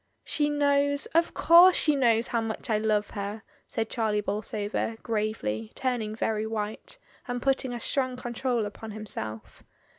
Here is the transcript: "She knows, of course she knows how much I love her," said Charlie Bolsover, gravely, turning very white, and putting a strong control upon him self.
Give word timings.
"She 0.23 0.49
knows, 0.49 1.05
of 1.13 1.35
course 1.35 1.75
she 1.75 1.95
knows 1.95 2.25
how 2.25 2.41
much 2.41 2.71
I 2.71 2.79
love 2.79 3.11
her," 3.11 3.43
said 3.67 3.87
Charlie 3.91 4.19
Bolsover, 4.21 4.97
gravely, 5.03 5.71
turning 5.75 6.15
very 6.15 6.47
white, 6.47 6.97
and 7.27 7.39
putting 7.39 7.71
a 7.71 7.79
strong 7.79 8.17
control 8.17 8.65
upon 8.65 8.89
him 8.89 9.05
self. 9.05 9.63